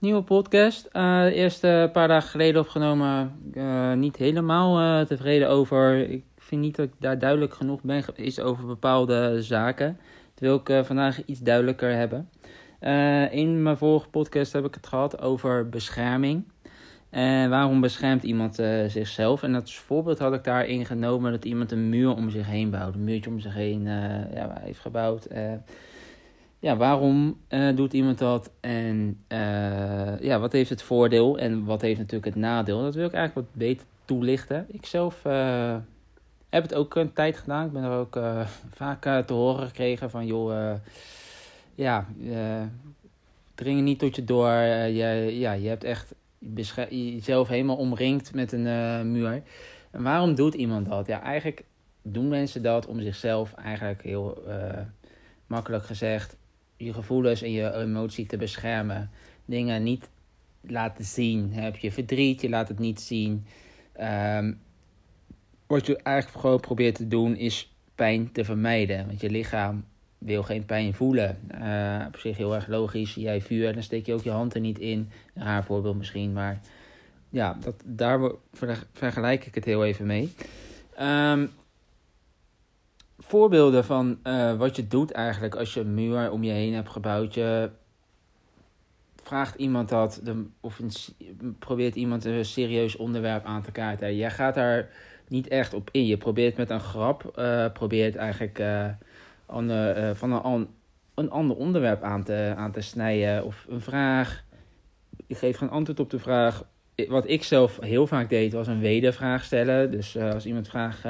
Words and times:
Nieuwe 0.00 0.22
podcast. 0.22 0.88
Uh, 0.92 1.22
de 1.22 1.34
eerste 1.34 1.90
paar 1.92 2.08
dagen 2.08 2.28
geleden 2.28 2.60
opgenomen. 2.60 3.32
Uh, 3.54 3.92
niet 3.92 4.16
helemaal 4.16 4.80
uh, 4.80 5.06
tevreden 5.06 5.48
over. 5.48 6.10
Ik 6.10 6.24
vind 6.36 6.60
niet 6.60 6.76
dat 6.76 6.86
ik 6.86 6.92
daar 6.98 7.18
duidelijk 7.18 7.54
genoeg 7.54 7.82
ben 7.82 8.02
geweest 8.02 8.40
over 8.40 8.66
bepaalde 8.66 9.42
zaken. 9.42 9.98
Dat 10.34 10.40
wil 10.40 10.56
ik 10.64 10.86
vandaag 10.86 11.24
iets 11.24 11.40
duidelijker 11.40 11.92
hebben. 11.92 12.30
in 13.30 13.62
mijn 13.62 13.76
vorige 13.76 14.08
podcast 14.08 14.52
heb 14.52 14.64
ik 14.64 14.74
het 14.74 14.86
gehad 14.86 15.20
over 15.20 15.68
bescherming. 15.68 16.44
En 17.10 17.50
waarom 17.50 17.80
beschermt 17.80 18.22
iemand 18.22 18.54
zichzelf? 18.86 19.42
En 19.42 19.54
als 19.54 19.78
voorbeeld 19.78 20.18
had 20.18 20.34
ik 20.34 20.44
daarin 20.44 20.86
genomen 20.86 21.32
dat 21.32 21.44
iemand 21.44 21.72
een 21.72 21.88
muur 21.88 22.14
om 22.14 22.30
zich 22.30 22.46
heen 22.46 22.70
bouwt. 22.70 22.94
Een 22.94 23.04
muurtje 23.04 23.30
om 23.30 23.40
zich 23.40 23.54
heen 23.54 23.82
ja, 24.34 24.58
heeft 24.60 24.80
gebouwd 24.80 25.26
ja, 26.60 26.76
waarom 26.76 27.40
uh, 27.48 27.76
doet 27.76 27.92
iemand 27.92 28.18
dat? 28.18 28.50
En 28.60 29.24
uh, 29.28 30.20
ja, 30.20 30.38
wat 30.38 30.52
heeft 30.52 30.70
het 30.70 30.82
voordeel 30.82 31.38
en 31.38 31.64
wat 31.64 31.80
heeft 31.80 31.98
natuurlijk 31.98 32.34
het 32.34 32.42
nadeel? 32.44 32.82
Dat 32.82 32.94
wil 32.94 33.06
ik 33.06 33.12
eigenlijk 33.12 33.46
wat 33.46 33.58
beter 33.58 33.86
toelichten. 34.04 34.66
Ik 34.68 34.86
zelf 34.86 35.24
uh, 35.26 35.76
heb 36.48 36.62
het 36.62 36.74
ook 36.74 36.94
een 36.94 37.12
tijd 37.12 37.36
gedaan. 37.36 37.66
Ik 37.66 37.72
ben 37.72 37.82
er 37.82 37.98
ook 37.98 38.18
vaak 38.70 39.02
te 39.26 39.32
horen 39.32 39.66
gekregen 39.66 40.10
van, 40.10 40.26
joh, 40.26 40.74
ja, 41.74 42.06
dring 43.54 43.82
niet 43.82 43.98
tot 43.98 44.16
je 44.16 44.24
door. 44.24 44.50
je, 44.50 45.38
ja, 45.38 45.52
je 45.52 45.68
hebt 45.68 45.84
echt 45.84 46.14
jezelf 46.88 47.48
helemaal 47.48 47.76
omringd 47.76 48.34
met 48.34 48.52
een 48.52 49.12
muur. 49.12 49.42
En 49.90 50.02
waarom 50.02 50.34
doet 50.34 50.54
iemand 50.54 50.88
dat? 50.88 51.06
Ja, 51.06 51.22
eigenlijk 51.22 51.64
doen 52.02 52.28
mensen 52.28 52.62
dat 52.62 52.86
om 52.86 53.00
zichzelf 53.00 53.54
eigenlijk 53.54 54.02
heel 54.02 54.42
makkelijk 55.46 55.84
gezegd 55.84 56.36
je 56.78 56.92
gevoelens 56.92 57.42
en 57.42 57.52
je 57.52 57.74
emotie 57.74 58.26
te 58.26 58.36
beschermen. 58.36 59.10
Dingen 59.44 59.82
niet 59.82 60.08
laten 60.60 61.04
zien. 61.04 61.52
Heb 61.52 61.76
je 61.76 61.92
verdriet, 61.92 62.40
je 62.40 62.48
laat 62.48 62.68
het 62.68 62.78
niet 62.78 63.00
zien. 63.00 63.46
Ehm, 63.92 64.52
wat 65.66 65.86
je 65.86 65.96
eigenlijk 65.96 66.38
gewoon 66.40 66.60
probeert 66.60 66.94
te 66.94 67.08
doen 67.08 67.36
is 67.36 67.72
pijn 67.94 68.32
te 68.32 68.44
vermijden. 68.44 69.06
Want 69.06 69.20
je 69.20 69.30
lichaam 69.30 69.84
wil 70.18 70.42
geen 70.42 70.64
pijn 70.64 70.94
voelen. 70.94 71.38
Uh, 71.54 72.04
op 72.06 72.16
zich 72.16 72.36
heel 72.36 72.54
erg 72.54 72.66
logisch. 72.66 73.14
Jij 73.14 73.40
vuur, 73.40 73.72
dan 73.72 73.82
steek 73.82 74.06
je 74.06 74.14
ook 74.14 74.22
je 74.22 74.30
hand 74.30 74.54
er 74.54 74.60
niet 74.60 74.78
in. 74.78 75.10
Een 75.34 75.42
raar 75.42 75.64
voorbeeld 75.64 75.96
misschien, 75.96 76.32
maar 76.32 76.60
ja, 77.28 77.56
dat, 77.60 77.74
daar 77.84 78.30
vergelijk 78.92 79.46
ik 79.46 79.54
het 79.54 79.64
heel 79.64 79.84
even 79.84 80.06
mee. 80.06 80.32
Um, 81.00 81.50
voorbeelden 83.18 83.84
van 83.84 84.18
uh, 84.24 84.54
wat 84.54 84.76
je 84.76 84.86
doet 84.86 85.12
eigenlijk 85.12 85.54
als 85.54 85.74
je 85.74 85.80
een 85.80 85.94
muur 85.94 86.30
om 86.30 86.42
je 86.42 86.52
heen 86.52 86.74
hebt 86.74 86.88
gebouwd. 86.88 87.34
Je 87.34 87.70
vraagt 89.22 89.54
iemand 89.54 89.88
dat, 89.88 90.22
of 90.60 90.80
probeert 91.58 91.94
iemand 91.94 92.24
een 92.24 92.44
serieus 92.44 92.96
onderwerp 92.96 93.44
aan 93.44 93.62
te 93.62 93.72
kaarten. 93.72 94.16
Jij 94.16 94.30
gaat 94.30 94.54
daar 94.54 94.90
niet 95.28 95.48
echt 95.48 95.74
op 95.74 95.88
in. 95.92 96.06
Je 96.06 96.16
probeert 96.16 96.56
met 96.56 96.70
een 96.70 96.80
grap, 96.80 97.32
uh, 97.38 97.72
probeert 97.72 98.16
eigenlijk 98.16 98.62
ander, 99.46 100.16
van 100.16 100.32
een, 100.32 100.68
een 101.14 101.30
ander 101.30 101.56
onderwerp 101.56 102.02
aan 102.02 102.24
te, 102.24 102.54
aan 102.56 102.72
te 102.72 102.80
snijden. 102.80 103.44
Of 103.44 103.66
een 103.68 103.80
vraag. 103.80 104.44
Je 105.26 105.34
geeft 105.34 105.58
geen 105.58 105.70
antwoord 105.70 106.00
op 106.00 106.10
de 106.10 106.18
vraag. 106.18 106.64
Wat 107.08 107.28
ik 107.28 107.44
zelf 107.44 107.78
heel 107.80 108.06
vaak 108.06 108.28
deed, 108.28 108.52
was 108.52 108.66
een 108.66 108.80
wedervraag 108.80 109.44
stellen. 109.44 109.90
Dus 109.90 110.16
als 110.16 110.46
iemand 110.46 110.68
vraagt, 110.68 111.02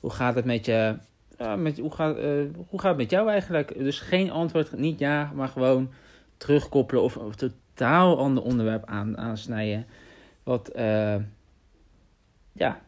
hoe 0.00 0.10
gaat 0.10 0.34
het 0.34 0.44
met 0.44 0.66
je? 0.66 0.96
Ja, 1.42 1.56
met, 1.56 1.78
hoe, 1.78 1.92
gaat, 1.92 2.18
uh, 2.18 2.24
hoe 2.68 2.80
gaat 2.80 2.88
het 2.88 2.96
met 2.96 3.10
jou 3.10 3.30
eigenlijk? 3.30 3.78
Dus 3.78 4.00
geen 4.00 4.30
antwoord, 4.30 4.78
niet 4.78 4.98
ja, 4.98 5.32
maar 5.34 5.48
gewoon 5.48 5.90
terugkoppelen 6.36 7.02
of 7.02 7.14
een 7.14 7.34
totaal 7.74 8.18
ander 8.18 8.42
onderwerp 8.42 8.84
aan, 8.84 9.18
aansnijden. 9.18 9.86
Wat 10.42 10.72
uh, 10.76 11.16
ja, 12.52 12.80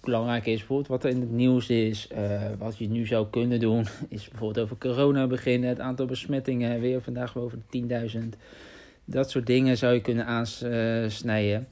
belangrijk 0.00 0.46
is, 0.46 0.58
bijvoorbeeld 0.58 0.88
wat 0.88 1.04
er 1.04 1.10
in 1.10 1.20
het 1.20 1.30
nieuws 1.30 1.68
is, 1.68 2.08
uh, 2.12 2.42
wat 2.58 2.78
je 2.78 2.88
nu 2.88 3.06
zou 3.06 3.26
kunnen 3.30 3.60
doen, 3.60 3.86
is 4.08 4.28
bijvoorbeeld 4.28 4.64
over 4.64 4.78
corona 4.78 5.26
beginnen, 5.26 5.68
het 5.68 5.80
aantal 5.80 6.06
besmettingen, 6.06 6.80
weer 6.80 7.02
vandaag 7.02 7.34
boven 7.34 7.64
de 7.70 8.10
10.000. 8.34 8.38
Dat 9.04 9.30
soort 9.30 9.46
dingen 9.46 9.76
zou 9.76 9.94
je 9.94 10.00
kunnen 10.00 10.26
aansnijden. 10.26 11.68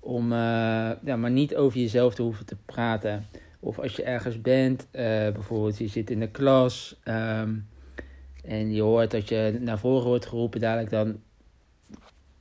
Om 0.00 0.32
ja, 0.32 1.16
maar 1.16 1.30
niet 1.30 1.56
over 1.56 1.78
jezelf 1.78 2.14
te 2.14 2.22
hoeven 2.22 2.46
te 2.46 2.56
praten. 2.64 3.24
Of 3.66 3.78
als 3.78 3.96
je 3.96 4.02
ergens 4.02 4.40
bent, 4.40 4.86
uh, 4.92 5.00
bijvoorbeeld 5.32 5.78
je 5.78 5.88
zit 5.88 6.10
in 6.10 6.20
de 6.20 6.28
klas 6.28 7.00
um, 7.04 7.68
en 8.44 8.72
je 8.72 8.82
hoort 8.82 9.10
dat 9.10 9.28
je 9.28 9.58
naar 9.60 9.78
voren 9.78 10.06
wordt 10.06 10.26
geroepen, 10.26 10.60
dadelijk 10.60 10.90
dan. 10.90 11.20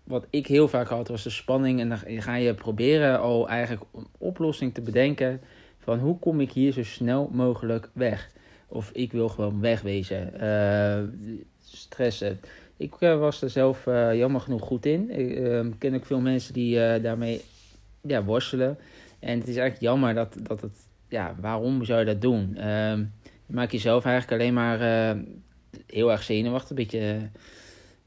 Wat 0.04 0.26
ik 0.30 0.48
heel 0.48 0.68
vaak 0.68 0.88
had, 0.88 1.08
was 1.08 1.24
de 1.24 1.30
spanning. 1.30 1.80
En 1.80 1.90
dan 1.90 1.98
ga 1.98 2.36
je 2.36 2.54
proberen 2.54 3.20
al 3.20 3.50
eigenlijk 3.50 3.86
een 3.94 4.08
oplossing 4.18 4.74
te 4.74 4.82
bedenken 4.82 5.42
van 5.80 6.00
hoe 6.00 6.20
kom 6.20 6.42
ik 6.42 6.52
hier 6.52 6.72
zo 6.72 6.84
snel 6.84 7.30
mogelijk 7.34 7.90
weg. 7.94 8.32
Of 8.68 8.90
ik 8.92 9.12
wil 9.12 9.30
gewoon 9.30 9.62
wegwezen. 9.62 10.34
Uh, 10.42 11.04
stressen. 11.64 12.40
Ik 12.78 12.94
uh, 13.00 13.20
was 13.20 13.42
er 13.42 13.50
zelf 13.50 13.86
jammer 14.14 14.42
genoeg 14.42 14.62
goed 14.62 14.86
in. 14.86 15.10
Ik 15.10 15.38
ehm, 15.38 15.72
ken 15.78 15.96
ook 15.96 16.06
veel 16.06 16.20
mensen 16.20 16.54
die 16.54 17.02
daarmee 17.02 17.42
ja, 18.02 18.24
worstelen. 18.24 18.78
En 19.20 19.40
het 19.40 19.48
is 19.48 19.56
eigenlijk 19.56 19.82
jammer 19.82 20.14
dat, 20.14 20.38
dat 20.44 20.62
het 20.62 20.85
ja, 21.08 21.36
waarom 21.40 21.86
zou 21.86 22.00
je 22.00 22.06
dat 22.06 22.22
doen? 22.22 22.54
Uh, 22.58 22.98
je 23.46 23.54
maakt 23.54 23.72
jezelf 23.72 24.06
eigenlijk 24.06 24.42
alleen 24.42 24.54
maar 24.54 24.82
uh, 24.82 25.24
heel 25.88 26.12
erg 26.12 26.24
zenuwachtig. 26.24 26.70
Een 26.70 26.76
beetje, 26.76 27.30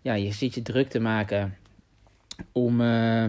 ja, 0.00 0.14
je 0.14 0.32
zit 0.32 0.54
je 0.54 0.62
druk 0.62 0.88
te 0.88 1.00
maken 1.00 1.56
om, 2.52 2.80
uh, 2.80 3.24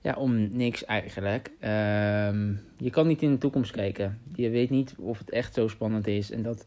ja, 0.00 0.14
om 0.16 0.56
niks 0.56 0.84
eigenlijk. 0.84 1.50
Ehm, 1.60 2.54
je 2.76 2.90
kan 2.90 3.06
niet 3.06 3.22
in 3.22 3.30
de 3.30 3.38
toekomst 3.38 3.72
kijken. 3.72 4.18
Je 4.34 4.50
weet 4.50 4.70
niet 4.70 4.94
of 4.98 5.18
het 5.18 5.30
echt 5.30 5.54
zo 5.54 5.68
spannend 5.68 6.06
is. 6.06 6.30
En 6.30 6.42
dat, 6.42 6.66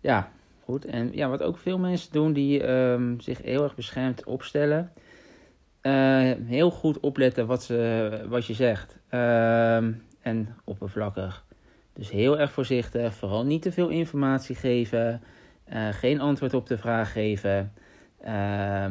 ja, 0.00 0.32
goed. 0.64 0.84
En 0.84 1.10
ja, 1.12 1.28
wat 1.28 1.42
ook 1.42 1.58
veel 1.58 1.78
mensen 1.78 2.12
doen 2.12 2.32
die 2.32 2.68
um, 2.68 3.20
zich 3.20 3.42
heel 3.42 3.62
erg 3.62 3.74
beschermd 3.74 4.24
opstellen. 4.24 4.92
Heel 6.46 6.70
goed 6.70 7.00
opletten 7.00 7.46
wat, 7.46 7.62
ze, 7.62 8.24
wat 8.28 8.46
je 8.46 8.54
zegt. 8.54 8.98
Uh, 9.10 9.86
en 10.24 10.56
oppervlakkig. 10.64 11.44
Dus 11.92 12.10
heel 12.10 12.38
erg 12.38 12.52
voorzichtig, 12.52 13.14
vooral 13.14 13.44
niet 13.44 13.62
te 13.62 13.72
veel 13.72 13.88
informatie 13.88 14.54
geven, 14.54 15.22
uh, 15.72 15.88
geen 15.88 16.20
antwoord 16.20 16.54
op 16.54 16.66
de 16.66 16.78
vraag 16.78 17.12
geven. 17.12 17.72
Uh, 18.26 18.86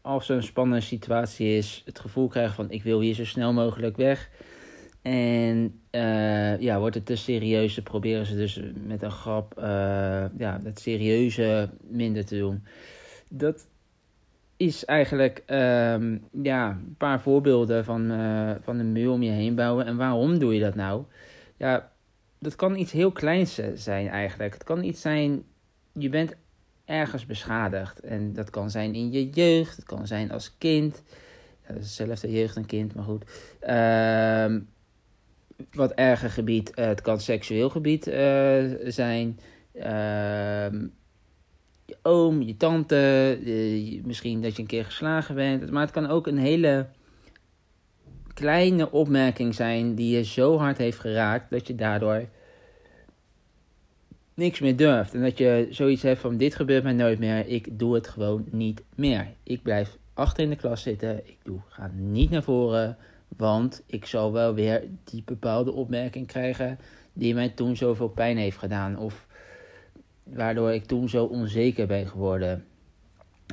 als 0.00 0.28
er 0.28 0.36
een 0.36 0.42
spannende 0.42 0.84
situatie 0.84 1.56
is, 1.56 1.82
het 1.84 1.98
gevoel 1.98 2.28
krijgen 2.28 2.54
van 2.54 2.70
ik 2.70 2.82
wil 2.82 3.00
hier 3.00 3.14
zo 3.14 3.24
snel 3.24 3.52
mogelijk 3.52 3.96
weg. 3.96 4.30
En 5.02 5.80
uh, 5.90 6.60
ja, 6.60 6.78
wordt 6.78 6.94
het 6.94 7.06
te 7.06 7.16
serieus, 7.16 7.74
dan 7.74 7.84
proberen 7.84 8.26
ze 8.26 8.36
dus 8.36 8.60
met 8.86 9.02
een 9.02 9.10
grap 9.10 9.58
uh, 9.58 9.64
ja, 10.38 10.60
het 10.64 10.80
serieuze 10.80 11.70
minder 11.88 12.24
te 12.24 12.38
doen. 12.38 12.64
Dat 13.30 13.66
is 14.60 14.84
eigenlijk 14.84 15.42
um, 15.46 16.24
ja, 16.42 16.70
een 16.70 16.94
paar 16.98 17.20
voorbeelden 17.20 17.84
van, 17.84 18.12
uh, 18.12 18.50
van 18.60 18.78
een 18.78 18.92
muur 18.92 19.10
om 19.10 19.22
je 19.22 19.30
heen 19.30 19.54
bouwen. 19.54 19.86
En 19.86 19.96
waarom 19.96 20.38
doe 20.38 20.54
je 20.54 20.60
dat 20.60 20.74
nou? 20.74 21.04
Ja, 21.56 21.92
dat 22.38 22.56
kan 22.56 22.76
iets 22.76 22.92
heel 22.92 23.12
kleins 23.12 23.60
zijn 23.74 24.08
eigenlijk. 24.08 24.52
Het 24.52 24.64
kan 24.64 24.82
iets 24.82 25.00
zijn, 25.00 25.42
je 25.92 26.08
bent 26.08 26.36
ergens 26.84 27.26
beschadigd. 27.26 28.00
En 28.00 28.32
dat 28.32 28.50
kan 28.50 28.70
zijn 28.70 28.94
in 28.94 29.12
je 29.12 29.30
jeugd, 29.30 29.76
het 29.76 29.84
kan 29.84 30.06
zijn 30.06 30.30
als 30.30 30.58
kind. 30.58 31.02
Ja, 31.68 32.04
dat 32.04 32.20
jeugd 32.20 32.56
en 32.56 32.66
kind, 32.66 32.94
maar 32.94 33.04
goed. 33.04 33.24
Uh, 33.62 34.60
wat 35.70 35.92
erger 35.92 36.30
gebied, 36.30 36.72
uh, 36.78 36.84
het 36.84 37.00
kan 37.00 37.20
seksueel 37.20 37.70
gebied 37.70 38.06
uh, 38.06 38.64
zijn. 38.84 39.38
Uh, 39.74 40.66
je 41.90 41.96
oom, 42.02 42.42
je 42.42 42.56
tante, 42.56 43.38
misschien 44.04 44.42
dat 44.42 44.56
je 44.56 44.62
een 44.62 44.68
keer 44.68 44.84
geslagen 44.84 45.34
bent. 45.34 45.70
Maar 45.70 45.82
het 45.82 45.90
kan 45.90 46.06
ook 46.06 46.26
een 46.26 46.38
hele 46.38 46.86
kleine 48.34 48.90
opmerking 48.90 49.54
zijn 49.54 49.94
die 49.94 50.16
je 50.16 50.24
zo 50.24 50.58
hard 50.58 50.78
heeft 50.78 50.98
geraakt 50.98 51.50
dat 51.50 51.66
je 51.66 51.74
daardoor 51.74 52.28
niks 54.34 54.60
meer 54.60 54.76
durft. 54.76 55.14
En 55.14 55.22
dat 55.22 55.38
je 55.38 55.66
zoiets 55.70 56.02
hebt 56.02 56.20
van 56.20 56.36
dit 56.36 56.54
gebeurt 56.54 56.82
mij 56.82 56.92
nooit 56.92 57.18
meer, 57.18 57.46
ik 57.46 57.78
doe 57.78 57.94
het 57.94 58.08
gewoon 58.08 58.44
niet 58.50 58.82
meer. 58.94 59.26
Ik 59.42 59.62
blijf 59.62 59.98
achter 60.14 60.42
in 60.42 60.50
de 60.50 60.56
klas 60.56 60.82
zitten, 60.82 61.28
ik 61.28 61.38
doe, 61.42 61.60
ga 61.68 61.90
niet 61.94 62.30
naar 62.30 62.42
voren, 62.42 62.96
want 63.36 63.82
ik 63.86 64.06
zal 64.06 64.32
wel 64.32 64.54
weer 64.54 64.84
die 65.04 65.22
bepaalde 65.24 65.72
opmerking 65.72 66.26
krijgen 66.26 66.78
die 67.12 67.34
mij 67.34 67.48
toen 67.48 67.76
zoveel 67.76 68.08
pijn 68.08 68.36
heeft 68.36 68.58
gedaan. 68.58 68.98
Of 68.98 69.26
waardoor 70.22 70.72
ik 70.72 70.84
toen 70.84 71.08
zo 71.08 71.24
onzeker 71.24 71.86
ben 71.86 72.06
geworden. 72.06 72.64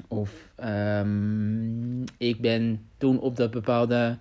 Of 0.07 0.51
um, 0.63 2.03
ik 2.17 2.41
ben 2.41 2.87
toen 2.97 3.19
op 3.19 3.35
dat 3.35 3.51
bepaalde 3.51 4.17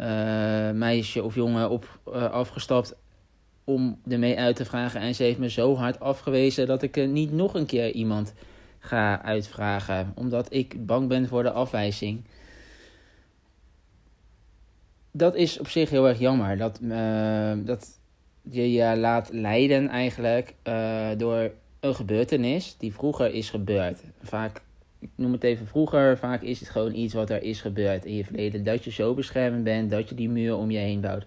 uh, 0.00 0.70
meisje 0.70 1.22
of 1.22 1.34
jongen 1.34 1.70
op, 1.70 2.00
uh, 2.08 2.30
afgestapt 2.30 2.96
om 3.64 4.00
ermee 4.08 4.38
uit 4.38 4.56
te 4.56 4.64
vragen. 4.64 5.00
En 5.00 5.14
ze 5.14 5.22
heeft 5.22 5.38
me 5.38 5.50
zo 5.50 5.76
hard 5.76 6.00
afgewezen 6.00 6.66
dat 6.66 6.82
ik 6.82 6.96
uh, 6.96 7.08
niet 7.08 7.32
nog 7.32 7.54
een 7.54 7.66
keer 7.66 7.92
iemand 7.92 8.34
ga 8.78 9.22
uitvragen. 9.22 10.12
Omdat 10.14 10.52
ik 10.52 10.86
bang 10.86 11.08
ben 11.08 11.28
voor 11.28 11.42
de 11.42 11.52
afwijzing. 11.52 12.24
Dat 15.10 15.34
is 15.34 15.58
op 15.58 15.68
zich 15.68 15.90
heel 15.90 16.08
erg 16.08 16.18
jammer. 16.18 16.56
Dat, 16.56 16.78
dat 17.66 18.00
je 18.50 18.72
je 18.72 18.96
laat 18.96 19.28
leiden 19.32 19.88
eigenlijk 19.88 20.54
door 21.16 21.50
een 21.84 21.94
gebeurtenis 21.94 22.76
die 22.78 22.94
vroeger 22.94 23.34
is 23.34 23.50
gebeurd. 23.50 24.00
Vaak, 24.22 24.62
ik 24.98 25.10
noem 25.14 25.32
het 25.32 25.44
even 25.44 25.66
vroeger, 25.66 26.18
vaak 26.18 26.42
is 26.42 26.60
het 26.60 26.68
gewoon 26.68 26.94
iets 26.94 27.14
wat 27.14 27.30
er 27.30 27.42
is 27.42 27.60
gebeurd 27.60 28.04
in 28.04 28.14
je 28.14 28.24
verleden. 28.24 28.64
Dat 28.64 28.84
je 28.84 28.90
zo 28.90 29.14
beschermend 29.14 29.64
bent, 29.64 29.90
dat 29.90 30.08
je 30.08 30.14
die 30.14 30.28
muur 30.28 30.56
om 30.56 30.70
je 30.70 30.78
heen 30.78 31.00
bouwt. 31.00 31.26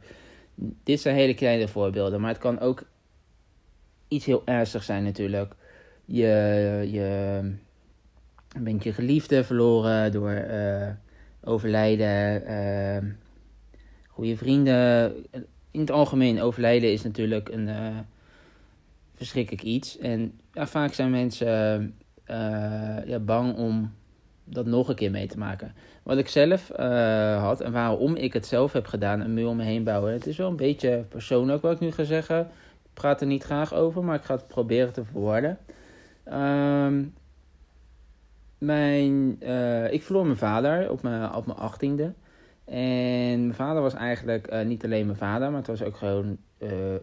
Dit 0.84 1.02
zijn 1.02 1.16
hele 1.16 1.34
kleine 1.34 1.68
voorbeelden, 1.68 2.22
maar 2.22 2.30
het 2.30 2.40
kan 2.40 2.60
ook 2.60 2.84
iets 4.08 4.26
heel 4.26 4.42
ernstigs 4.46 4.86
zijn 4.86 5.04
natuurlijk. 5.04 5.54
Je, 6.06 6.88
je 6.92 7.42
bent 8.60 8.84
je 8.84 8.94
geliefde 8.94 9.44
verloren 9.44 10.12
door 10.12 10.46
uh, 10.50 10.90
overlijden. 11.44 12.44
Uh, 12.50 13.12
goede 14.08 14.38
vrienden. 14.38 15.16
In 15.72 15.80
het 15.80 15.92
algemeen, 15.92 16.42
overlijden 16.42 16.92
is 16.92 17.04
natuurlijk 17.04 17.50
een 17.50 17.68
uh, 17.68 17.98
verschrikkelijk 19.16 19.64
iets. 19.64 19.98
En 19.98 20.40
ja, 20.58 20.68
vaak 20.68 20.94
zijn 20.94 21.12
mensen 21.12 21.96
ja, 23.06 23.20
bang 23.20 23.58
om 23.58 23.94
dat 24.44 24.66
nog 24.66 24.90
een 24.90 24.96
keer 24.96 25.12
mee 25.12 25.28
te 25.28 25.38
maken. 25.38 25.74
Wat 26.04 26.18
ik 26.18 26.28
zelf 26.28 26.68
had 27.38 27.62
en 27.62 27.72
waarom 27.72 28.16
ik 28.16 28.34
het 28.34 28.46
zelf 28.46 28.74
heb 28.74 28.86
gedaan, 28.86 29.20
een 29.20 29.34
muur 29.34 29.48
om 29.48 29.58
me 29.58 29.64
heen 29.64 29.84
bouwen. 29.84 30.14
Het 30.14 30.28
is 30.28 30.38
wel 30.38 30.50
een 30.50 30.56
beetje 30.56 31.06
persoonlijk 31.10 31.62
wat 31.62 31.74
ik 31.74 31.80
nu 31.80 31.92
ga 31.92 32.04
zeggen. 32.04 32.40
Ik 32.84 32.94
praat 32.94 33.22
er 33.22 33.28
niet 33.28 33.44
graag 33.44 33.74
over, 33.74 34.04
maar 34.04 34.16
ik 34.16 34.24
ga 34.24 34.36
het 34.36 34.48
proberen 34.48 34.94
te 34.94 35.04
verwoorden. 35.04 35.58
Um, 36.34 37.14
mijn, 38.58 39.32
ik 39.92 40.04
verloor 40.04 40.26
mijn 40.26 40.38
vader 40.38 40.92
op 40.92 41.02
mijn, 41.02 41.34
op 41.34 41.46
mijn 41.46 41.58
achttiende. 41.58 42.14
En 42.66 43.40
mijn 43.40 43.54
vader 43.54 43.82
was 43.82 43.94
eigenlijk 43.94 44.64
niet 44.66 44.84
alleen 44.84 45.06
mijn 45.06 45.18
vader, 45.18 45.50
maar 45.50 45.58
het 45.58 45.68
was 45.68 45.84
ook 45.84 45.98
gewoon 45.98 46.38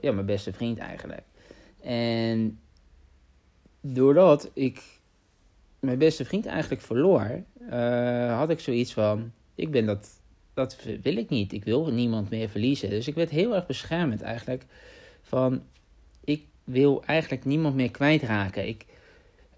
ja, 0.00 0.12
mijn 0.12 0.26
beste 0.26 0.52
vriend 0.52 0.78
eigenlijk. 0.78 1.22
En 1.82 2.58
doordat 3.86 4.50
ik 4.52 4.82
mijn 5.80 5.98
beste 5.98 6.24
vriend 6.24 6.46
eigenlijk 6.46 6.82
verloor, 6.82 7.42
had 8.28 8.50
ik 8.50 8.60
zoiets 8.60 8.92
van: 8.92 9.32
ik 9.54 9.70
ben 9.70 9.86
dat, 9.86 10.08
dat 10.54 10.76
wil 11.02 11.16
ik 11.16 11.28
niet. 11.28 11.52
Ik 11.52 11.64
wil 11.64 11.92
niemand 11.92 12.30
meer 12.30 12.48
verliezen. 12.48 12.90
Dus 12.90 13.08
ik 13.08 13.14
werd 13.14 13.30
heel 13.30 13.54
erg 13.54 13.66
beschermend 13.66 14.22
eigenlijk. 14.22 14.64
Van 15.22 15.62
ik 16.24 16.46
wil 16.64 17.04
eigenlijk 17.04 17.44
niemand 17.44 17.74
meer 17.74 17.90
kwijtraken. 17.90 18.68
Ik, 18.68 18.86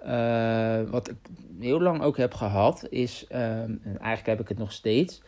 uh, 0.06 0.80
wat 0.90 1.08
ik 1.08 1.16
heel 1.60 1.80
lang 1.80 2.02
ook 2.02 2.16
heb 2.16 2.34
gehad, 2.34 2.86
is, 2.90 3.26
um, 3.28 3.38
en 3.82 3.98
eigenlijk 3.98 4.26
heb 4.26 4.40
ik 4.40 4.48
het 4.48 4.58
nog 4.58 4.72
steeds, 4.72 5.22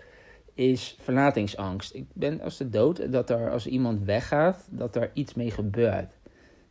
is 0.55 0.97
verlatingsangst. 1.01 1.95
Ik 1.95 2.07
ben 2.13 2.41
als 2.41 2.57
de 2.57 2.69
dood 2.69 3.13
dat 3.13 3.31
er 3.31 3.51
als 3.51 3.67
iemand 3.67 4.05
weggaat, 4.05 4.69
dat 4.71 4.97
er 4.97 5.11
iets 5.15 5.35
mee 5.35 5.51
gebeurt. 5.51 6.13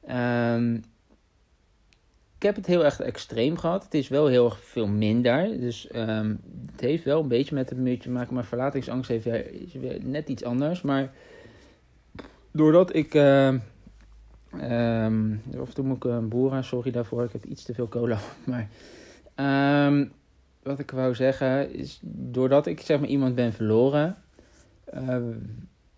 Um, 0.10 0.84
ik 2.38 2.44
heb 2.44 2.56
het 2.56 2.66
heel 2.66 2.86
erg 2.86 3.00
extreem 3.00 3.58
gehad. 3.58 3.84
Het 3.84 3.94
is 3.94 4.08
wel 4.08 4.28
heel 4.28 4.46
erg 4.46 4.60
veel 4.64 4.88
minder. 4.88 5.60
Dus 5.60 5.90
um, 5.96 6.40
het 6.72 6.82
heeft 6.82 7.04
wel 7.04 7.22
een 7.22 7.28
beetje 7.28 7.56
met 7.56 7.70
het 7.70 7.80
muurtje 7.80 8.10
te 8.10 8.10
maken. 8.10 8.34
Maar 8.34 8.46
verlatingsangst 8.46 9.10
heeft 9.10 9.26
is 9.26 9.74
weer 9.74 10.00
net 10.04 10.30
iets 10.30 10.44
anders. 10.44 10.82
Maar 10.82 11.12
doordat 12.52 12.96
ik 12.96 13.14
uh, 13.14 13.54
Um, 14.62 15.42
of 15.58 15.74
toen 15.74 15.86
moet 15.86 15.96
ik 15.96 16.04
een 16.04 16.30
boeren, 16.30 16.64
sorry 16.64 16.92
daarvoor, 16.92 17.24
ik 17.24 17.32
heb 17.32 17.46
iets 17.46 17.64
te 17.64 17.74
veel 17.74 17.88
cola. 17.88 18.20
Maar 18.46 18.70
wat 20.64 20.80
ik 20.80 20.92
wou 20.92 21.16
zeggen 21.16 21.74
is, 21.74 22.00
doordat 22.04 22.66
ik 22.66 22.82
zeg 22.82 23.00
maar 23.00 23.10
iemand 23.10 23.36
ben 23.36 23.54
verloren, 23.54 24.18
uh, 24.94 25.18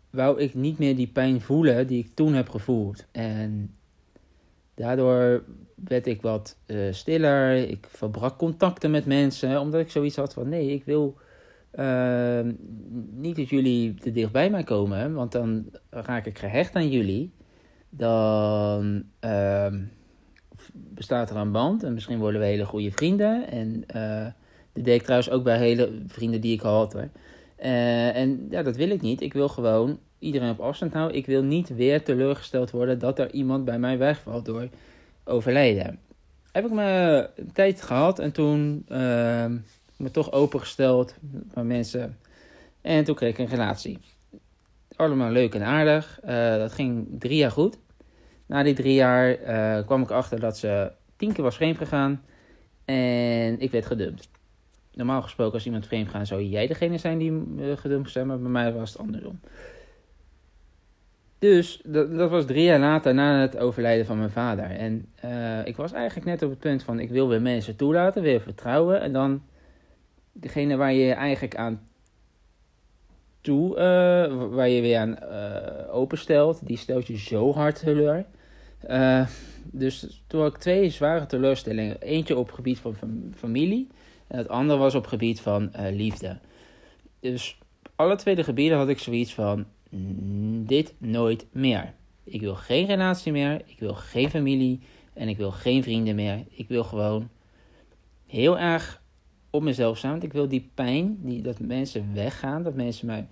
wou 0.09 0.41
ik 0.41 0.53
niet 0.53 0.77
meer 0.77 0.95
die 0.95 1.07
pijn 1.07 1.41
voelen 1.41 1.87
die 1.87 2.03
ik 2.03 2.15
toen 2.15 2.33
heb 2.33 2.49
gevoeld. 2.49 3.05
En 3.11 3.75
daardoor 4.79 5.43
werd 5.75 6.07
ik 6.07 6.21
wat 6.21 6.57
uh, 6.67 6.93
stiller, 6.93 7.69
ik 7.69 7.87
verbrak 7.89 8.37
contacten 8.37 8.91
met 8.91 9.05
mensen, 9.05 9.59
omdat 9.59 9.81
ik 9.81 9.91
zoiets 9.91 10.15
had 10.15 10.33
van 10.33 10.49
nee, 10.49 10.71
ik 10.71 10.83
wil 10.85 11.17
uh, 11.73 12.39
niet 13.11 13.35
dat 13.35 13.49
jullie 13.49 13.93
te 13.93 14.11
dicht 14.11 14.31
bij 14.31 14.49
mij 14.49 14.63
komen, 14.63 15.13
want 15.13 15.31
dan 15.31 15.65
raak 15.89 16.25
ik 16.25 16.37
gehecht 16.37 16.75
aan 16.75 16.89
jullie 16.89 17.31
dan 17.89 19.03
uh, 19.25 19.73
bestaat 20.73 21.29
er 21.29 21.35
een 21.35 21.51
band 21.51 21.83
en 21.83 21.93
misschien 21.93 22.19
worden 22.19 22.41
we 22.41 22.47
hele 22.47 22.65
goede 22.65 22.91
vrienden. 22.91 23.51
En 23.51 23.83
uh, 23.95 24.25
dat 24.73 24.83
deed 24.83 24.95
ik 24.95 25.01
trouwens 25.01 25.29
ook 25.29 25.43
bij 25.43 25.57
hele 25.57 26.01
vrienden 26.07 26.41
die 26.41 26.53
ik 26.53 26.61
had 26.61 26.93
hoor. 26.93 27.09
Uh, 27.59 28.15
en 28.15 28.47
ja, 28.49 28.63
dat 28.63 28.75
wil 28.75 28.89
ik 28.89 29.01
niet. 29.01 29.21
Ik 29.21 29.33
wil 29.33 29.49
gewoon 29.49 29.99
iedereen 30.19 30.49
op 30.49 30.59
afstand 30.59 30.93
houden. 30.93 31.17
Ik 31.17 31.25
wil 31.25 31.43
niet 31.43 31.75
weer 31.75 32.03
teleurgesteld 32.03 32.71
worden 32.71 32.99
dat 32.99 33.19
er 33.19 33.31
iemand 33.31 33.65
bij 33.65 33.79
mij 33.79 33.97
wegvalt 33.97 34.45
door 34.45 34.67
overlijden. 35.23 35.99
Heb 36.51 36.65
ik 36.65 36.71
me 36.71 37.29
een 37.35 37.51
tijd 37.51 37.81
gehad 37.81 38.19
en 38.19 38.31
toen 38.31 38.85
uh, 38.91 38.97
me 39.97 40.11
toch 40.11 40.31
opengesteld 40.31 41.15
van 41.53 41.67
mensen. 41.67 42.17
En 42.81 43.03
toen 43.03 43.15
kreeg 43.15 43.31
ik 43.31 43.37
een 43.37 43.55
relatie 43.55 43.99
allemaal 44.99 45.31
leuk 45.31 45.55
en 45.55 45.63
aardig. 45.63 46.19
Uh, 46.25 46.55
dat 46.55 46.71
ging 46.71 47.07
drie 47.19 47.37
jaar 47.37 47.51
goed. 47.51 47.77
Na 48.45 48.63
die 48.63 48.73
drie 48.73 48.93
jaar 48.93 49.39
uh, 49.39 49.85
kwam 49.85 50.01
ik 50.01 50.11
achter 50.11 50.39
dat 50.39 50.57
ze 50.57 50.91
tien 51.15 51.33
keer 51.33 51.43
was 51.43 51.55
vreemd 51.55 51.77
gegaan. 51.77 52.23
En 52.85 53.59
ik 53.59 53.71
werd 53.71 53.85
gedumpt. 53.85 54.29
Normaal 54.93 55.21
gesproken, 55.21 55.53
als 55.53 55.65
iemand 55.65 55.87
vreemd 55.87 56.09
gaat, 56.09 56.27
zou 56.27 56.43
jij 56.43 56.67
degene 56.67 56.97
zijn 56.97 57.17
die 57.17 57.31
uh, 57.31 57.77
gedumpt 57.77 58.11
zijn. 58.11 58.27
Maar 58.27 58.39
bij 58.39 58.49
mij 58.49 58.73
was 58.73 58.89
het 58.89 58.99
andersom. 58.99 59.39
Dus 61.39 61.81
dat, 61.85 62.29
was 62.29 62.45
drie 62.45 62.63
jaar 62.63 62.79
later 62.79 63.13
na 63.13 63.41
het 63.41 63.57
overlijden 63.57 64.05
van 64.05 64.17
mijn 64.17 64.29
vader. 64.29 64.65
En 64.65 65.09
ik 65.65 65.75
was 65.75 65.91
eigenlijk 65.91 66.25
net 66.25 66.43
op 66.43 66.49
het 66.49 66.59
punt 66.59 66.83
van: 66.83 66.99
ik 66.99 67.09
wil 67.09 67.27
weer 67.27 67.41
mensen 67.41 67.75
toelaten, 67.75 68.21
weer 68.21 68.41
vertrouwen. 68.41 69.01
En 69.01 69.13
dan 69.13 69.41
degene 70.31 70.75
waar 70.75 70.93
je 70.93 71.13
eigenlijk 71.13 71.55
aan 71.55 71.87
toe, 73.41 73.69
uh, 73.69 74.55
waar 74.55 74.69
je 74.69 74.81
weer 74.81 74.97
aan 74.97 75.17
uh, 75.21 75.95
openstelt, 75.95 76.67
die 76.67 76.77
stelt 76.77 77.07
je 77.07 77.17
zo 77.17 77.53
hard 77.53 77.79
teleur. 77.79 78.25
Dus 79.63 80.21
toen 80.27 80.41
had 80.41 80.53
ik 80.53 80.59
twee 80.59 80.89
zware 80.89 81.25
teleurstellingen. 81.25 82.01
Eentje 82.01 82.37
op 82.37 82.51
gebied 82.51 82.79
van 82.79 82.95
familie 83.35 83.87
en 84.27 84.37
het 84.37 84.49
andere 84.49 84.79
was 84.79 84.95
op 84.95 85.07
gebied 85.07 85.41
van 85.41 85.71
liefde. 85.91 86.37
Dus 87.19 87.57
alle 87.95 88.15
twee 88.15 88.35
de 88.35 88.43
gebieden 88.43 88.77
had 88.77 88.89
ik 88.89 88.99
zoiets 88.99 89.33
van, 89.33 89.65
dit 90.65 90.93
nooit 90.97 91.45
meer. 91.51 91.93
Ik 92.23 92.41
wil 92.41 92.55
geen 92.55 92.85
relatie 92.85 93.31
meer, 93.31 93.61
ik 93.65 93.79
wil 93.79 93.93
geen 93.93 94.29
familie 94.29 94.79
en 95.13 95.27
ik 95.27 95.37
wil 95.37 95.51
geen 95.51 95.83
vrienden 95.83 96.15
meer. 96.15 96.45
Ik 96.49 96.67
wil 96.67 96.83
gewoon 96.83 97.29
heel 98.25 98.59
erg 98.59 99.01
op 99.49 99.61
mezelf 99.63 99.97
staan. 99.97 100.11
Want 100.11 100.23
ik 100.23 100.33
wil 100.33 100.47
die 100.47 100.69
pijn, 100.73 101.17
die, 101.21 101.41
dat 101.41 101.59
mensen 101.59 102.13
weggaan, 102.13 102.63
dat 102.63 102.75
mensen 102.75 103.05
mij 103.05 103.27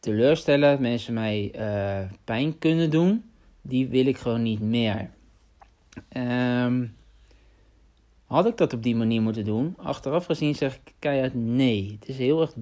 teleurstellen, 0.00 0.70
dat 0.70 0.80
mensen 0.80 1.14
mij 1.14 1.52
uh, 1.56 2.10
pijn 2.24 2.58
kunnen 2.58 2.90
doen, 2.90 3.24
die 3.62 3.88
wil 3.88 4.06
ik 4.06 4.16
gewoon 4.16 4.42
niet 4.42 4.60
meer. 4.60 5.10
Um, 6.16 6.94
had 8.24 8.46
ik 8.46 8.56
dat 8.56 8.72
op 8.72 8.82
die 8.82 8.96
manier 8.96 9.22
moeten 9.22 9.44
doen? 9.44 9.74
Achteraf 9.76 10.26
gezien 10.26 10.54
zeg 10.54 10.74
ik 10.74 10.94
keihard 10.98 11.34
nee. 11.34 11.96
Het 12.00 12.08
is 12.08 12.18
heel 12.18 12.40
erg 12.40 12.54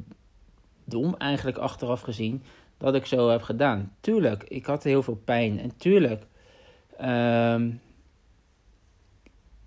dom 0.85 1.15
eigenlijk 1.15 1.59
achteraf 1.59 2.01
gezien 2.01 2.43
dat 2.85 2.95
ik 2.95 3.07
zo 3.07 3.31
heb 3.31 3.43
gedaan. 3.43 3.93
Tuurlijk, 4.01 4.45
ik 4.45 4.67
had 4.67 4.83
heel 4.83 5.03
veel 5.03 5.21
pijn. 5.25 5.61
En 5.61 5.77
tuurlijk, 5.77 6.27
um, 7.03 7.81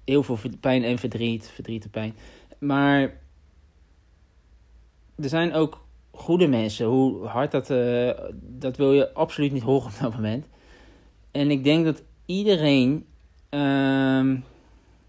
heel 0.06 0.24
veel 0.24 0.38
pijn 0.60 0.84
en 0.84 0.98
verdriet, 0.98 1.50
verdriet 1.50 1.84
en 1.84 1.90
pijn. 1.90 2.16
Maar 2.60 3.02
er 5.16 5.30
zijn 5.30 5.54
ook 5.54 5.86
goede 6.12 6.48
mensen. 6.48 6.86
Hoe 6.86 7.26
hard 7.26 7.52
dat, 7.52 7.70
uh, 7.70 8.12
dat 8.42 8.78
wil 8.78 8.94
je 8.94 9.14
absoluut 9.14 9.52
niet 9.52 9.64
horen 9.64 9.88
op 9.88 10.00
dat 10.02 10.14
moment. 10.14 10.46
En 11.32 11.52
ik 11.52 11.64
denk 11.64 11.86
dat 11.86 12.04
iedereen 12.26 13.06
uh, 13.50 14.34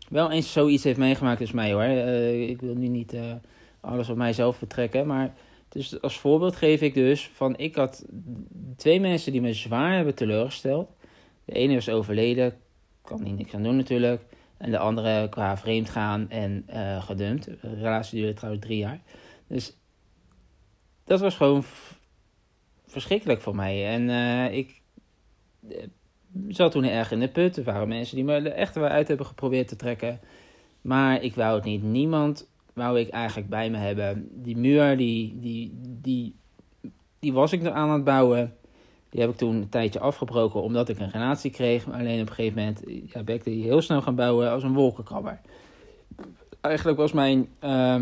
wel 0.09 0.31
eens 0.31 0.53
zoiets 0.53 0.85
heeft 0.85 0.99
meegemaakt 0.99 1.41
als 1.41 1.53
mij 1.53 1.73
hoor. 1.73 1.83
Uh, 1.83 2.49
ik 2.49 2.61
wil 2.61 2.75
nu 2.75 2.89
niet 2.89 3.15
uh, 3.15 3.33
alles 3.81 4.09
op 4.09 4.17
mijzelf 4.17 4.59
betrekken. 4.59 5.07
Maar 5.07 5.35
dus 5.69 6.01
als 6.01 6.19
voorbeeld 6.19 6.57
geef 6.57 6.81
ik 6.81 6.95
dus 6.95 7.31
van 7.35 7.57
ik 7.57 7.75
had 7.75 8.07
twee 8.77 9.01
mensen 9.01 9.33
die 9.33 9.41
me 9.41 9.53
zwaar 9.53 9.95
hebben 9.95 10.15
teleurgesteld. 10.15 10.91
De 11.45 11.53
ene 11.53 11.75
is 11.75 11.89
overleden, 11.89 12.57
kan 13.03 13.23
niet 13.23 13.37
niks 13.37 13.55
aan 13.55 13.63
doen 13.63 13.77
natuurlijk. 13.77 14.23
En 14.59 14.71
de 14.71 14.79
andere 14.79 15.29
qua 15.29 15.57
vreemd 15.57 15.91
gaan 15.91 16.31
en 16.31 16.67
uh, 16.71 17.03
gedumpt. 17.03 17.45
De 17.45 17.75
relatie 17.75 18.19
duurde 18.19 18.35
trouwens 18.35 18.65
drie 18.65 18.79
jaar. 18.79 19.01
Dus 19.47 19.77
dat 21.05 21.21
was 21.21 21.35
gewoon 21.35 21.65
verschrikkelijk 22.87 23.41
voor 23.41 23.55
mij. 23.55 23.87
En 23.87 24.09
uh, 24.09 24.57
ik 24.57 24.81
uh, 25.69 25.77
zat 26.49 26.73
toen 26.73 26.85
erg 26.85 27.11
in 27.11 27.21
de 27.21 27.29
put. 27.29 27.57
Er 27.57 27.65
waren 27.65 27.89
mensen 27.89 28.17
die 28.17 28.25
me 28.25 28.35
er 28.35 28.47
echt 28.47 28.75
wel 28.75 28.89
uit 28.89 29.09
hebben 29.09 29.27
geprobeerd 29.27 29.69
te 29.69 29.77
trekken. 29.77 30.21
Maar 30.81 31.23
ik 31.23 31.35
wou 31.35 31.55
het 31.55 31.65
niet. 31.65 31.83
Niemand 31.83 32.49
wou 32.79 32.99
ik 32.99 33.09
eigenlijk 33.09 33.49
bij 33.49 33.71
me 33.71 33.77
hebben. 33.77 34.29
Die 34.33 34.57
muur, 34.57 34.97
die, 34.97 35.39
die, 35.41 35.79
die, 35.83 36.35
die 37.19 37.33
was 37.33 37.53
ik 37.53 37.67
aan 37.67 37.91
het 37.91 38.05
bouwen. 38.05 38.57
Die 39.11 39.21
heb 39.21 39.31
ik 39.31 39.37
toen 39.37 39.55
een 39.55 39.69
tijdje 39.69 40.01
afgebroken 40.01 40.63
omdat 40.63 40.89
ik 40.89 40.99
een 40.99 41.11
relatie 41.11 41.51
kreeg. 41.51 41.91
Alleen 41.91 42.21
op 42.21 42.29
een 42.29 42.35
gegeven 42.35 42.59
moment 42.59 42.83
ja, 43.13 43.23
ben 43.23 43.35
ik 43.35 43.45
die 43.45 43.63
heel 43.63 43.83
snel 43.83 44.03
gaan 44.03 44.15
bouwen 44.15 44.51
als 44.51 44.63
een 44.63 44.75
wolkenkrabber. 44.75 45.41
Eigenlijk 46.61 46.99
was 46.99 47.13
mijn, 47.13 47.49
uh, 47.61 48.01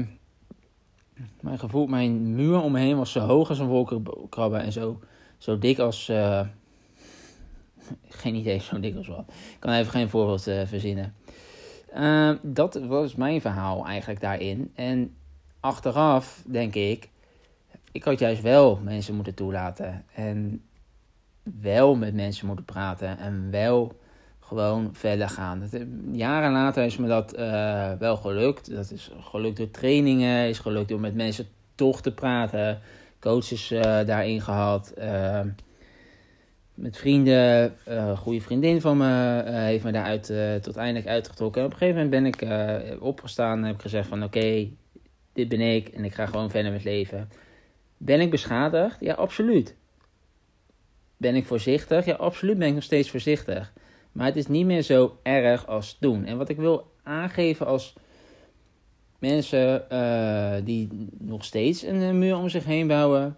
mijn 1.40 1.58
gevoel, 1.58 1.86
mijn 1.86 2.34
muur 2.34 2.60
omheen 2.60 2.96
was 2.96 3.12
zo 3.12 3.20
hoog 3.20 3.48
als 3.48 3.58
een 3.58 3.66
wolkenkrabber 3.66 4.60
en 4.60 4.72
zo, 4.72 5.00
zo 5.38 5.58
dik 5.58 5.78
als... 5.78 6.08
Uh, 6.08 6.40
geen 8.08 8.34
idee, 8.34 8.60
zo 8.60 8.80
dik 8.80 8.96
als 8.96 9.08
wat. 9.08 9.24
Ik 9.28 9.56
kan 9.58 9.72
even 9.72 9.90
geen 9.90 10.08
voorbeeld 10.08 10.48
uh, 10.48 10.62
verzinnen. 10.66 11.14
Uh, 11.94 12.30
dat 12.42 12.74
was 12.74 13.14
mijn 13.14 13.40
verhaal 13.40 13.86
eigenlijk 13.86 14.20
daarin. 14.20 14.72
En 14.74 15.14
achteraf 15.60 16.42
denk 16.46 16.74
ik, 16.74 17.08
ik 17.92 18.04
had 18.04 18.18
juist 18.18 18.42
wel 18.42 18.80
mensen 18.82 19.14
moeten 19.14 19.34
toelaten. 19.34 20.04
En 20.14 20.62
wel 21.42 21.94
met 21.94 22.14
mensen 22.14 22.46
moeten 22.46 22.64
praten. 22.64 23.18
En 23.18 23.50
wel 23.50 23.96
gewoon 24.40 24.88
verder 24.92 25.28
gaan. 25.28 25.60
Dat, 25.60 25.80
jaren 26.12 26.52
later 26.52 26.84
is 26.84 26.96
me 26.96 27.08
dat 27.08 27.38
uh, 27.38 27.92
wel 27.92 28.16
gelukt. 28.16 28.74
Dat 28.74 28.90
is 28.90 29.10
gelukt 29.20 29.56
door 29.56 29.70
trainingen, 29.70 30.48
is 30.48 30.58
gelukt 30.58 30.88
door 30.88 31.00
met 31.00 31.14
mensen 31.14 31.46
toch 31.74 32.02
te 32.02 32.12
praten. 32.12 32.80
Coaches 33.20 33.70
uh, 33.70 33.82
daarin 33.82 34.40
gehad. 34.40 34.94
Met 36.76 36.96
vrienden, 36.96 37.76
een 37.84 38.16
goede 38.16 38.40
vriendin 38.40 38.80
van 38.80 38.96
me 38.96 39.42
heeft 39.46 39.84
me 39.84 39.92
daaruit 39.92 40.32
tot 40.62 40.76
eindelijk 40.76 41.06
uitgetrokken. 41.06 41.60
En 41.60 41.66
op 41.66 41.72
een 41.72 41.78
gegeven 41.78 42.02
moment 42.02 42.38
ben 42.40 42.48
ik 42.48 43.00
opgestaan 43.02 43.58
en 43.58 43.64
heb 43.64 43.80
gezegd 43.80 44.08
van 44.08 44.24
oké, 44.24 44.68
dit 45.32 45.48
ben 45.48 45.60
ik 45.60 45.88
en 45.88 46.04
ik 46.04 46.14
ga 46.14 46.26
gewoon 46.26 46.50
verder 46.50 46.72
met 46.72 46.84
leven. 46.84 47.28
Ben 47.96 48.20
ik 48.20 48.30
beschadigd? 48.30 48.96
Ja, 49.00 49.14
absoluut. 49.14 49.76
Ben 51.16 51.34
ik 51.34 51.46
voorzichtig? 51.46 52.04
Ja, 52.04 52.14
absoluut 52.14 52.58
ben 52.58 52.68
ik 52.68 52.74
nog 52.74 52.82
steeds 52.82 53.10
voorzichtig. 53.10 53.72
Maar 54.12 54.26
het 54.26 54.36
is 54.36 54.46
niet 54.46 54.66
meer 54.66 54.82
zo 54.82 55.18
erg 55.22 55.66
als 55.66 55.96
toen. 56.00 56.24
En 56.24 56.36
wat 56.36 56.48
ik 56.48 56.56
wil 56.56 56.92
aangeven 57.02 57.66
als 57.66 57.94
mensen 59.18 59.84
die 60.64 61.08
nog 61.18 61.44
steeds 61.44 61.82
een 61.82 62.18
muur 62.18 62.36
om 62.36 62.48
zich 62.48 62.64
heen 62.64 62.86
bouwen. 62.86 63.36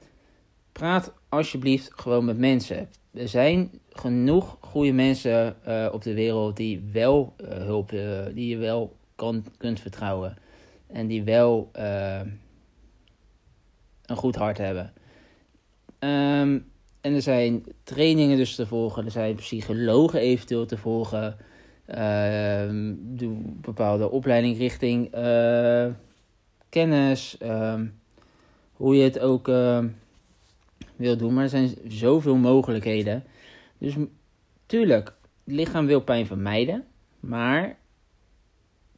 Praat 0.78 1.12
alsjeblieft 1.28 1.90
gewoon 1.96 2.24
met 2.24 2.38
mensen. 2.38 2.88
Er 3.12 3.28
zijn 3.28 3.70
genoeg 3.90 4.56
goede 4.60 4.92
mensen 4.92 5.56
uh, 5.68 5.88
op 5.92 6.02
de 6.02 6.14
wereld 6.14 6.56
die 6.56 6.88
wel 6.92 7.34
uh, 7.40 7.48
hulp, 7.48 7.90
die 8.34 8.48
je 8.48 8.56
wel 8.56 8.96
kan, 9.14 9.44
kunt 9.56 9.80
vertrouwen. 9.80 10.36
En 10.86 11.06
die 11.06 11.22
wel 11.22 11.70
een 11.72 12.40
goed 14.16 14.36
hart 14.36 14.58
hebben. 14.58 14.92
Um, 15.98 16.70
en 17.00 17.14
er 17.14 17.22
zijn 17.22 17.64
trainingen 17.82 18.36
dus 18.36 18.54
te 18.54 18.66
volgen, 18.66 19.04
er 19.04 19.10
zijn 19.10 19.34
psychologen 19.34 20.20
eventueel 20.20 20.66
te 20.66 20.76
volgen. 20.76 21.36
Uh, 21.88 22.94
doe 22.96 23.36
bepaalde 23.60 24.10
opleiding 24.10 24.58
richting 24.58 25.10
kennis, 26.68 27.36
uh, 27.42 27.80
hoe 28.72 28.96
je 28.96 29.02
het 29.02 29.18
ook 29.18 29.48
wil 30.98 31.16
doen. 31.16 31.34
Maar 31.34 31.42
er 31.42 31.48
zijn 31.48 31.74
zoveel 31.88 32.36
mogelijkheden. 32.36 33.24
Dus 33.78 33.94
tuurlijk, 34.66 35.14
het 35.44 35.54
lichaam 35.54 35.86
wil 35.86 36.00
pijn 36.00 36.26
vermijden. 36.26 36.84
Maar 37.20 37.78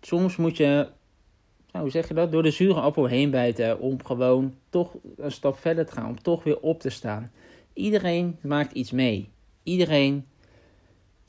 soms 0.00 0.37
moet 0.37 0.57
je, 0.57 0.88
nou, 1.73 1.85
hoe 1.85 1.90
zeg 1.90 2.09
je 2.09 2.14
dat, 2.14 2.33
door 2.33 2.42
de 2.42 2.50
zure 2.50 2.80
appel 2.80 3.07
heen 3.07 3.30
bijten 3.30 3.80
om 3.80 4.04
gewoon 4.04 4.54
toch 4.71 4.95
een 5.16 5.33
stap 5.33 5.59
verder 5.59 5.87
te 5.87 5.92
gaan. 5.92 6.09
Om 6.09 6.23
toch 6.23 6.42
weer 6.42 6.61
op 6.61 6.80
te 6.80 6.90
staan. 6.90 7.30
Iedereen 7.73 8.38
maakt 8.42 8.73
iets 8.73 8.90
mee. 8.90 9.28
Iedereen 9.62 10.26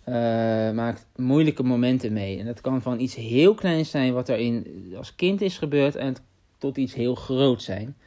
uh, 0.07 0.15
maakt 0.71 1.07
moeilijke 1.15 1.63
momenten 1.63 2.13
mee. 2.13 2.39
En 2.39 2.45
dat 2.45 2.61
kan 2.61 2.81
van 2.81 2.99
iets 2.99 3.15
heel 3.15 3.53
kleins 3.53 3.89
zijn 3.89 4.13
wat 4.13 4.29
er 4.29 4.37
in, 4.37 4.85
als 4.97 5.15
kind 5.15 5.41
is 5.41 5.57
gebeurd 5.57 5.95
en 5.95 6.15
tot 6.57 6.77
iets 6.77 6.93
heel 6.93 7.15
groot 7.15 7.61
zijn. 7.61 7.97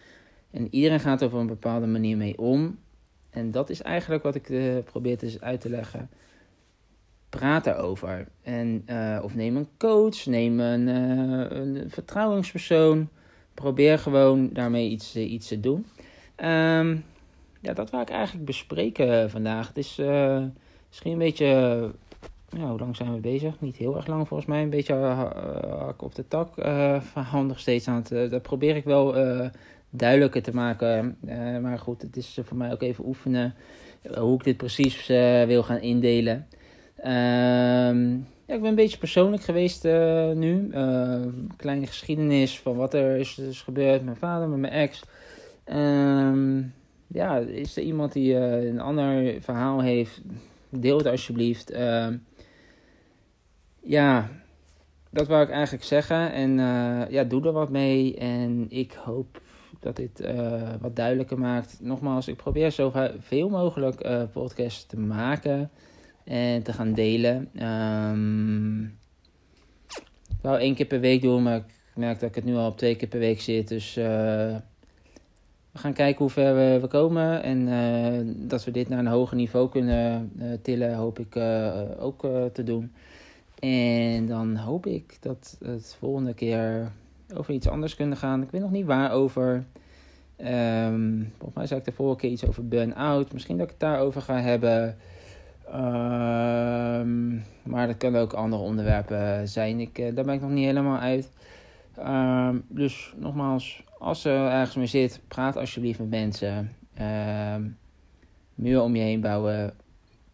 En 0.55 0.69
iedereen 0.71 1.01
gaat 1.01 1.21
er 1.21 1.27
op 1.27 1.33
een 1.33 1.47
bepaalde 1.47 1.87
manier 1.87 2.17
mee 2.17 2.39
om. 2.39 2.79
En 3.31 3.51
dat 3.51 3.71
is 3.71 3.83
eigenlijk 3.83 4.23
wat 4.23 4.35
ik 4.35 4.49
uh, 4.49 4.79
probeer 4.85 5.19
te 5.19 5.37
uit 5.41 5.61
te 5.61 5.69
leggen. 5.69 6.11
Praat 7.29 7.67
erover. 7.67 8.29
En, 8.43 8.83
uh, 8.87 9.21
of 9.23 9.35
neem 9.35 9.57
een 9.57 9.69
coach, 9.79 10.27
neem 10.27 10.61
een, 10.61 10.87
een 11.57 11.91
vertrouwenspersoon. 11.91 13.09
Probeer 13.55 13.99
gewoon 13.99 14.51
daarmee 14.53 14.89
iets, 14.89 15.17
iets 15.17 15.49
te 15.49 15.61
doen. 15.61 15.87
Um, 16.37 17.05
ja, 17.61 17.73
dat 17.73 17.91
wil 17.91 18.01
ik 18.01 18.11
eigenlijk 18.11 18.45
bespreken 18.45 19.31
vandaag. 19.31 19.69
Het 19.69 19.77
is 19.77 19.99
uh, 19.99 20.43
misschien 20.89 21.13
een 21.13 21.19
beetje. 21.19 21.47
Ja, 22.49 22.69
hoe 22.69 22.79
lang 22.79 22.97
zijn 22.97 23.15
we 23.15 23.21
bezig? 23.21 23.61
Niet 23.61 23.77
heel 23.77 23.97
erg 23.97 24.07
lang 24.07 24.29
volgens 24.29 24.49
mij. 24.49 24.63
Een 24.63 24.71
beetje 24.71 24.95
uh, 24.95 25.19
hak 25.79 26.03
op 26.03 26.15
de 26.15 26.29
tak 26.29 26.57
uh, 26.59 27.01
verhaal 27.01 27.43
nog 27.43 27.59
steeds 27.59 27.89
aan 27.89 28.05
het. 28.09 28.31
dat 28.31 28.43
probeer 28.43 28.77
ik 28.77 28.85
wel 28.85 29.15
duidelijker 29.97 30.43
te 30.43 30.55
maken. 30.55 31.17
maar 31.63 31.79
goed, 31.79 32.03
het 32.03 32.17
is 32.17 32.39
voor 32.43 32.57
mij 32.57 32.73
ook 32.73 32.83
even 32.83 33.07
oefenen 33.07 33.55
hoe 34.19 34.35
ik 34.35 34.45
dit 34.45 34.57
precies 34.57 35.07
wil 35.47 35.63
gaan 35.63 35.81
indelen. 35.81 36.47
Ehm, 36.97 38.13
ja, 38.47 38.55
ik 38.55 38.61
ben 38.61 38.65
een 38.65 38.75
beetje 38.75 38.99
persoonlijk 38.99 39.43
geweest 39.43 39.85
nu. 40.35 40.71
kleine 41.57 41.87
geschiedenis 41.87 42.61
van 42.61 42.77
wat 42.77 42.95
er 42.95 43.17
is, 43.17 43.39
is 43.39 43.63
gebeurd 43.63 43.95
met 43.95 44.05
mijn 44.05 44.17
vader, 44.17 44.49
met 44.49 44.59
mijn 44.59 44.73
ex. 44.73 45.03
Um, 45.67 46.73
ja, 47.07 47.39
is 47.39 47.77
er 47.77 47.83
iemand 47.83 48.13
die 48.13 48.35
een 48.37 48.81
ander 48.81 49.41
verhaal 49.41 49.83
heeft, 49.83 50.21
deel 50.69 50.99
het 50.99 51.07
alsjeblieft. 51.07 51.73
Uh, 51.73 52.09
ja, 53.81 54.29
dat 55.11 55.27
wou 55.27 55.43
ik 55.43 55.51
eigenlijk 55.51 55.85
zeggen. 55.85 56.33
En 56.33 56.57
ja, 57.11 57.25
doe 57.25 57.47
er 57.47 57.53
wat 57.53 57.71
mee. 57.71 58.17
En 58.17 58.67
ik 58.69 58.93
hoop 58.93 59.41
dat 59.85 59.97
dit 59.97 60.21
uh, 60.21 60.71
wat 60.81 60.97
duidelijker 60.97 61.39
maakt. 61.39 61.79
Nogmaals, 61.81 62.29
ik 62.29 62.37
probeer 62.37 62.73
zoveel 62.73 63.49
mogelijk 63.49 64.29
podcasts 64.33 64.87
te 64.87 64.99
maken 64.99 65.71
en 66.25 66.63
te 66.63 66.73
gaan 66.73 66.95
delen. 66.95 67.49
Um, 67.63 68.83
ik 70.29 70.41
wou 70.41 70.59
één 70.59 70.75
keer 70.75 70.87
per 70.87 71.01
week 71.01 71.23
doen, 71.23 71.43
maar 71.43 71.57
ik 71.57 71.65
merk 71.95 72.21
dat 72.21 72.29
ik 72.29 72.35
het 72.35 72.45
nu 72.45 72.55
al 72.55 72.69
op 72.69 72.79
twee 72.79 72.97
keer 72.97 73.09
per 73.09 73.19
week 73.19 73.41
zit. 73.41 73.69
Dus 73.69 73.95
we 73.95 74.61
gaan 75.73 75.93
kijken 75.93 76.19
hoe 76.19 76.31
ver 76.31 76.55
we, 76.55 76.81
we 76.81 76.87
komen 76.87 77.43
en 77.43 78.49
dat 78.49 78.65
we 78.65 78.71
dit 78.71 78.89
naar 78.89 78.99
een 78.99 79.07
hoger 79.07 79.37
niveau 79.37 79.69
kunnen 79.69 80.33
tillen, 80.63 80.95
hoop 80.95 81.19
ik 81.19 81.37
ook 81.99 82.27
te 82.53 82.63
doen. 82.65 82.93
En 83.59 84.27
dan 84.27 84.57
hoop 84.57 84.87
ik 84.87 85.17
dat 85.21 85.57
het 85.65 85.97
volgende 85.99 86.35
keer 86.35 86.93
over 87.35 87.55
iets 87.55 87.69
anders 87.69 87.95
kunnen 87.95 88.17
gaan. 88.17 88.43
Ik 88.43 88.51
weet 88.51 88.61
nog 88.61 88.71
niet 88.71 88.87
waarover. 88.87 89.65
Um, 90.39 91.33
volgens 91.39 91.55
mij 91.55 91.67
zei 91.67 91.81
ik 91.81 91.87
de 91.87 91.93
vorige 91.93 92.19
keer 92.19 92.31
iets 92.31 92.47
over 92.47 92.69
burn-out. 92.69 93.33
Misschien 93.33 93.57
dat 93.57 93.67
ik 93.67 93.71
het 93.73 93.81
daarover 93.81 94.23
ga 94.23 94.41
hebben. 94.41 94.97
Um, 95.75 97.43
maar 97.63 97.87
dat 97.87 97.97
kunnen 97.97 98.21
ook 98.21 98.33
andere 98.33 98.63
onderwerpen 98.63 99.49
zijn. 99.49 99.81
Ik, 99.81 99.97
daar 99.97 100.25
ben 100.25 100.35
ik 100.35 100.41
nog 100.41 100.51
niet 100.51 100.65
helemaal 100.65 100.99
uit. 100.99 101.31
Um, 101.99 102.65
dus 102.69 103.15
nogmaals, 103.17 103.85
als 103.99 104.25
er 104.25 104.51
ergens 104.51 104.77
mee 104.77 104.87
zit, 104.87 105.21
praat 105.29 105.57
alsjeblieft 105.57 105.99
met 105.99 106.11
mensen. 106.11 106.77
Muur 108.55 108.83
om 108.83 108.97
je 108.97 109.03
heen 109.03 109.21
bouwen. 109.21 109.75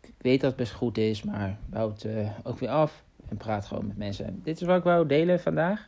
Ik 0.00 0.14
weet 0.18 0.40
dat 0.40 0.50
het 0.50 0.58
best 0.58 0.72
goed 0.72 0.98
is, 0.98 1.22
maar 1.22 1.56
bouw 1.66 1.90
het 1.90 2.04
uh, 2.04 2.28
ook 2.42 2.58
weer 2.58 2.68
af. 2.68 3.04
En 3.28 3.36
praat 3.36 3.66
gewoon 3.66 3.86
met 3.86 3.96
mensen. 3.96 4.40
Dit 4.44 4.60
is 4.60 4.66
wat 4.66 4.76
ik 4.76 4.84
wou 4.84 5.06
delen 5.06 5.40
vandaag. 5.40 5.86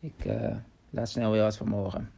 Ik 0.00 0.24
uh, 0.24 0.56
laat 0.90 1.08
snel 1.08 1.30
weer 1.30 1.42
wat 1.42 1.56
van 1.56 1.68
morgen. 1.68 2.10